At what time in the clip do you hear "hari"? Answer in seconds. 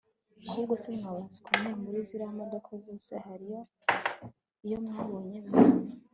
3.25-3.49